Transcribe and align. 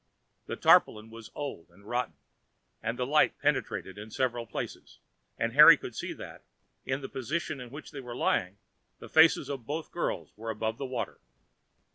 The 0.47 0.55
tarpaulin 0.55 1.11
was 1.11 1.29
old 1.35 1.69
and 1.69 1.85
rotten, 1.85 2.15
and 2.81 2.97
the 2.97 3.05
light 3.05 3.37
penetrated 3.37 3.99
in 3.99 4.09
several 4.09 4.47
places, 4.47 4.97
and 5.37 5.53
Harry 5.53 5.77
could 5.77 5.93
see 5.93 6.11
that, 6.13 6.43
in 6.87 7.01
the 7.01 7.07
position 7.07 7.59
in 7.61 7.69
which 7.69 7.91
they 7.91 8.01
were 8.01 8.15
lying, 8.15 8.57
the 8.97 9.07
faces 9.09 9.47
of 9.47 9.67
both 9.67 9.91
girls 9.91 10.33
were 10.35 10.49
above 10.49 10.79
the 10.79 10.87
water. 10.87 11.19